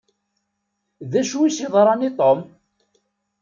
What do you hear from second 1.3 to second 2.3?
i s-yeḍṛan i